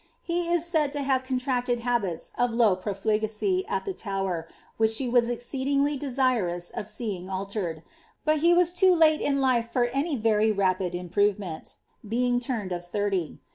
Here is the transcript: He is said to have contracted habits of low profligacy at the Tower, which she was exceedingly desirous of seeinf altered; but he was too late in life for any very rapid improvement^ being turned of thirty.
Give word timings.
He 0.23 0.47
is 0.51 0.65
said 0.65 0.91
to 0.93 1.03
have 1.03 1.23
contracted 1.23 1.81
habits 1.81 2.31
of 2.35 2.51
low 2.55 2.75
profligacy 2.75 3.63
at 3.67 3.85
the 3.85 3.93
Tower, 3.93 4.47
which 4.77 4.89
she 4.93 5.07
was 5.07 5.29
exceedingly 5.29 5.95
desirous 5.95 6.71
of 6.71 6.87
seeinf 6.87 7.29
altered; 7.29 7.83
but 8.25 8.39
he 8.39 8.51
was 8.51 8.73
too 8.73 8.95
late 8.95 9.21
in 9.21 9.39
life 9.39 9.69
for 9.69 9.85
any 9.93 10.15
very 10.15 10.51
rapid 10.51 10.93
improvement^ 10.93 11.75
being 12.07 12.39
turned 12.39 12.71
of 12.71 12.83
thirty. 12.87 13.41